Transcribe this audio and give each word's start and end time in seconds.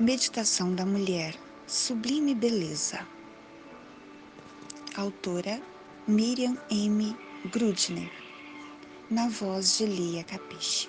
Meditação 0.00 0.74
da 0.74 0.86
Mulher, 0.86 1.38
Sublime 1.66 2.34
Beleza. 2.34 3.06
Autora 4.96 5.60
Miriam 6.08 6.56
M. 6.70 7.14
Grudner, 7.52 8.10
na 9.10 9.28
voz 9.28 9.76
de 9.76 9.84
Lia 9.84 10.24
Capiche. 10.24 10.88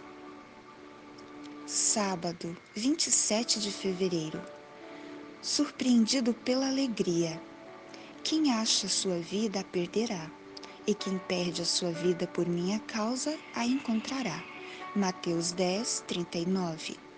Sábado, 1.68 2.56
27 2.74 3.60
de 3.60 3.72
fevereiro. 3.72 4.42
Surpreendido 5.42 6.34
pela 6.34 6.70
alegria. 6.70 7.40
Quem 8.24 8.54
acha 8.54 8.88
sua 8.88 9.20
vida 9.20 9.60
a 9.60 9.64
perderá, 9.66 10.32
e 10.88 10.96
quem 10.96 11.18
perde 11.18 11.62
a 11.62 11.66
sua 11.66 11.92
vida 11.92 12.26
por 12.26 12.48
minha 12.48 12.80
causa 12.80 13.38
a 13.54 13.66
encontrará. 13.66 14.42
Mateus 14.96 15.52
10, 15.52 16.06
39 16.08 17.13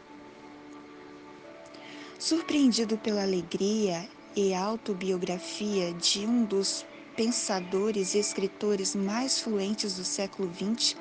Surpreendido 2.17 2.97
pela 2.97 3.23
alegria 3.23 4.07
e 4.35 4.53
autobiografia 4.53 5.93
de 5.93 6.25
um 6.25 6.45
dos 6.45 6.85
pensadores 7.15 8.15
e 8.15 8.19
escritores 8.19 8.95
mais 8.95 9.41
fluentes 9.41 9.95
do 9.95 10.05
século 10.05 10.49
XX, 10.53 10.95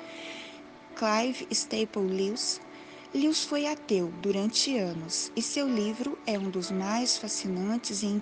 Clive 0.93 1.47
Staple 1.49 2.01
Lewis, 2.01 2.59
Lewis 3.13 3.45
foi 3.45 3.65
ateu 3.65 4.11
durante 4.21 4.77
anos 4.77 5.31
e 5.35 5.41
seu 5.41 5.67
livro 5.67 6.17
é 6.27 6.37
um 6.37 6.49
dos 6.49 6.69
mais 6.69 7.17
fascinantes 7.17 8.03
e 8.03 8.21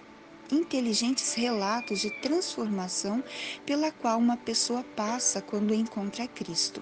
inteligentes 0.52 1.34
relatos 1.34 2.00
de 2.00 2.12
transformação 2.22 3.24
pela 3.66 3.92
qual 3.92 4.20
uma 4.20 4.38
pessoa 4.38 4.84
passa 4.96 5.42
quando 5.42 5.74
encontra 5.74 6.28
Cristo. 6.28 6.82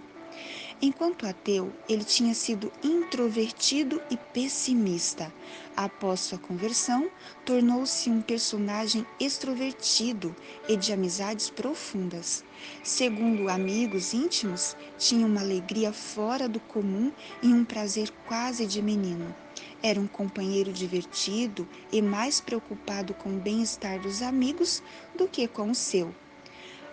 Enquanto 0.82 1.28
ateu, 1.28 1.72
ele 1.88 2.04
tinha 2.04 2.34
sido 2.34 2.72
introvertido 2.84 4.02
e 4.10 4.18
pessimista. 4.18 5.32
Após 5.78 6.22
sua 6.22 6.40
conversão, 6.40 7.10
tornou-se 7.46 8.10
um 8.10 8.20
personagem 8.20 9.06
extrovertido 9.20 10.36
e 10.68 10.76
de 10.76 10.92
amizades 10.92 11.52
profundas. 11.52 12.44
Segundo 12.84 13.48
amigos 13.48 14.14
íntimos, 14.14 14.76
tinha 14.98 15.28
uma 15.28 15.42
alegria 15.42 15.94
fora 15.94 16.50
do 16.50 16.60
comum 16.60 17.12
e 17.44 17.48
um 17.48 17.64
prazer 17.64 18.12
quase 18.26 18.66
de 18.66 18.82
menino. 18.82 19.36
Era 19.84 20.00
um 20.00 20.08
companheiro 20.08 20.74
divertido 20.74 21.68
e 21.92 22.02
mais 22.02 22.42
preocupado 22.42 23.14
com 23.14 23.30
o 23.30 23.40
bem-estar 23.40 24.00
dos 24.00 24.24
amigos 24.24 24.82
do 25.16 25.28
que 25.28 25.48
com 25.48 25.70
o 25.70 25.76
seu. 25.76 26.14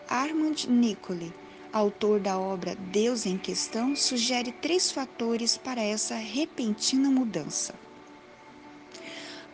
Armand 0.08 0.66
Nicoli 0.68 1.32
autor 1.72 2.20
da 2.20 2.38
obra 2.38 2.74
Deus 2.74 3.26
em 3.26 3.36
Questão, 3.36 3.94
sugere 3.94 4.52
três 4.52 4.90
fatores 4.90 5.56
para 5.56 5.82
essa 5.82 6.14
repentina 6.14 7.10
mudança. 7.10 7.74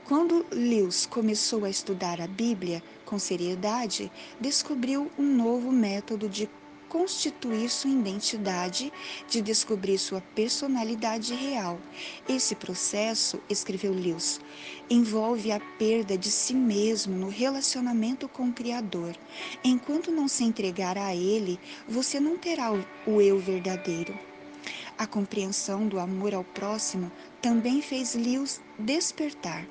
Quando 0.05 0.45
Lewis 0.51 1.07
começou 1.07 1.65
a 1.65 1.71
estudar 1.71 2.21
a 2.21 2.27
Bíblia 2.27 2.83
com 3.07 3.19
seriedade, 3.19 4.13
descobriu 4.39 5.11
um 5.19 5.35
novo 5.35 5.73
método 5.73 6.29
de 6.29 6.49
constituir 6.95 7.69
sua 7.69 7.91
identidade, 7.91 8.93
de 9.29 9.43
descobrir 9.43 9.99
sua 9.99 10.21
personalidade 10.21 11.35
real. 11.35 11.77
Esse 12.29 12.55
processo, 12.55 13.41
escreveu 13.51 13.93
Lewis, 13.93 14.41
envolve 14.89 15.51
a 15.51 15.59
perda 15.77 16.17
de 16.17 16.31
si 16.31 16.55
mesmo 16.55 17.17
no 17.17 17.29
relacionamento 17.29 18.29
com 18.29 18.45
o 18.45 18.53
Criador. 18.53 19.17
Enquanto 19.65 20.13
não 20.13 20.29
se 20.29 20.45
entregar 20.45 20.97
a 20.97 21.13
Ele, 21.13 21.59
você 21.89 22.21
não 22.21 22.39
terá 22.39 22.71
o 22.71 23.21
eu 23.21 23.41
verdadeiro. 23.41 24.17
A 24.97 25.05
compreensão 25.05 25.89
do 25.89 25.99
amor 25.99 26.33
ao 26.33 26.45
próximo 26.45 27.11
também 27.43 27.83
fez 27.83 28.15
Lewis 28.15 28.61
despertar 28.79 29.67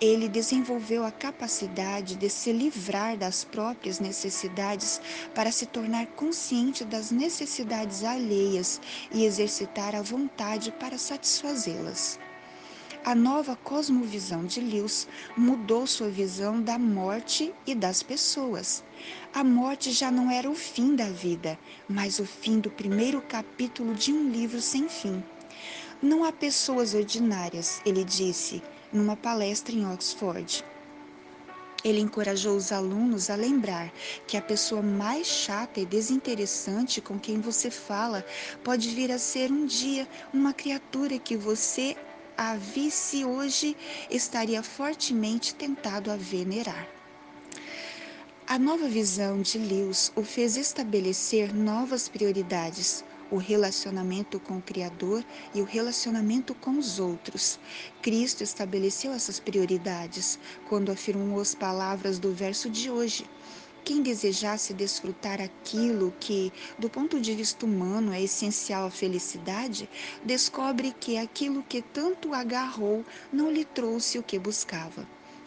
ele 0.00 0.28
desenvolveu 0.28 1.04
a 1.04 1.10
capacidade 1.10 2.16
de 2.16 2.28
se 2.28 2.52
livrar 2.52 3.16
das 3.16 3.44
próprias 3.44 4.00
necessidades 4.00 5.00
para 5.34 5.50
se 5.50 5.66
tornar 5.66 6.06
consciente 6.08 6.84
das 6.84 7.10
necessidades 7.10 8.04
alheias 8.04 8.80
e 9.12 9.24
exercitar 9.24 9.94
a 9.94 10.02
vontade 10.02 10.72
para 10.72 10.98
satisfazê-las. 10.98 12.18
A 13.04 13.14
nova 13.14 13.54
cosmovisão 13.54 14.46
de 14.46 14.60
Lewis 14.60 15.06
mudou 15.36 15.86
sua 15.86 16.08
visão 16.08 16.60
da 16.60 16.78
morte 16.78 17.52
e 17.66 17.74
das 17.74 18.02
pessoas. 18.02 18.82
A 19.32 19.44
morte 19.44 19.92
já 19.92 20.10
não 20.10 20.30
era 20.30 20.50
o 20.50 20.54
fim 20.54 20.96
da 20.96 21.10
vida, 21.10 21.58
mas 21.86 22.18
o 22.18 22.24
fim 22.24 22.60
do 22.60 22.70
primeiro 22.70 23.20
capítulo 23.20 23.94
de 23.94 24.10
um 24.10 24.30
livro 24.30 24.60
sem 24.60 24.88
fim. 24.88 25.22
Não 26.00 26.24
há 26.24 26.32
pessoas 26.32 26.94
ordinárias, 26.94 27.82
ele 27.84 28.04
disse, 28.04 28.62
numa 28.94 29.16
palestra 29.16 29.74
em 29.74 29.84
Oxford. 29.92 30.64
Ele 31.84 32.00
encorajou 32.00 32.56
os 32.56 32.72
alunos 32.72 33.28
a 33.28 33.34
lembrar 33.34 33.92
que 34.26 34.38
a 34.38 34.42
pessoa 34.42 34.80
mais 34.80 35.26
chata 35.26 35.80
e 35.80 35.84
desinteressante 35.84 37.00
com 37.02 37.18
quem 37.18 37.40
você 37.40 37.70
fala 37.70 38.24
pode 38.62 38.88
vir 38.88 39.12
a 39.12 39.18
ser 39.18 39.52
um 39.52 39.66
dia 39.66 40.08
uma 40.32 40.54
criatura 40.54 41.18
que 41.18 41.36
você 41.36 41.94
a 42.36 42.56
visse 42.56 43.24
hoje 43.24 43.76
estaria 44.10 44.62
fortemente 44.62 45.54
tentado 45.54 46.10
a 46.10 46.16
venerar. 46.16 46.88
A 48.46 48.58
nova 48.58 48.88
visão 48.88 49.40
de 49.40 49.58
Lewis 49.58 50.12
o 50.16 50.22
fez 50.22 50.56
estabelecer 50.56 51.54
novas 51.54 52.08
prioridades, 52.08 53.04
o 53.34 53.36
relacionamento 53.36 54.38
com 54.38 54.58
o 54.58 54.62
Criador 54.62 55.24
e 55.52 55.60
o 55.60 55.64
relacionamento 55.64 56.54
com 56.54 56.78
os 56.78 57.00
outros. 57.00 57.58
Cristo 58.00 58.44
estabeleceu 58.44 59.12
essas 59.12 59.40
prioridades 59.40 60.38
quando 60.68 60.92
afirmou 60.92 61.40
as 61.40 61.52
palavras 61.52 62.20
do 62.20 62.32
verso 62.32 62.70
de 62.70 62.88
hoje. 62.88 63.28
Quem 63.84 64.02
desejasse 64.02 64.72
desfrutar 64.72 65.40
aquilo 65.40 66.14
que, 66.20 66.52
do 66.78 66.88
ponto 66.88 67.20
de 67.20 67.34
vista 67.34 67.66
humano, 67.66 68.12
é 68.12 68.22
essencial 68.22 68.86
à 68.86 68.90
felicidade, 68.90 69.90
descobre 70.24 70.94
que 71.00 71.18
aquilo 71.18 71.64
que 71.64 71.82
tanto 71.82 72.32
agarrou 72.32 73.04
não 73.32 73.50
lhe 73.50 73.64
trouxe 73.64 74.16
o 74.16 74.22
que 74.22 74.38
buscava. 74.38 75.04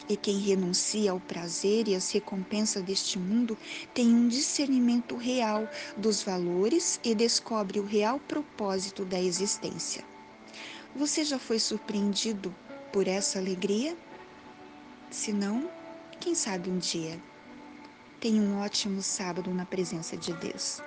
E 0.08 0.16
quem 0.16 0.38
renuncia 0.38 1.10
ao 1.10 1.20
prazer 1.20 1.86
e 1.86 1.94
às 1.94 2.10
recompensas 2.10 2.82
deste 2.82 3.18
mundo 3.18 3.58
tem 3.92 4.08
um 4.08 4.26
discernimento 4.26 5.16
real 5.16 5.68
dos 5.96 6.22
valores 6.22 6.98
e 7.04 7.14
descobre 7.14 7.78
o 7.78 7.84
real 7.84 8.18
propósito 8.18 9.04
da 9.04 9.20
existência. 9.20 10.02
Você 10.96 11.24
já 11.24 11.38
foi 11.38 11.58
surpreendido 11.58 12.54
por 12.92 13.06
essa 13.06 13.38
alegria? 13.38 13.94
Se 15.10 15.32
não, 15.32 15.70
quem 16.18 16.34
sabe 16.34 16.70
um 16.70 16.78
dia. 16.78 17.20
Tenha 18.20 18.42
um 18.42 18.58
ótimo 18.58 19.02
sábado 19.02 19.52
na 19.52 19.64
presença 19.64 20.16
de 20.16 20.32
Deus. 20.32 20.82